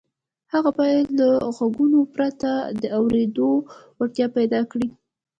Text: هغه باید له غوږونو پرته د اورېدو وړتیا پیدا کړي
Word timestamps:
هغه 0.53 0.71
باید 0.79 1.05
له 1.19 1.29
غوږونو 1.55 1.99
پرته 2.15 2.51
د 2.81 2.83
اورېدو 2.97 3.49
وړتیا 3.97 4.27
پیدا 4.37 4.61
کړي 4.71 4.89